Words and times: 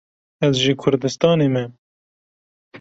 Ez 0.47 0.55
ji 0.63 0.73
Kurdistanê 0.81 1.47
me 1.53 1.63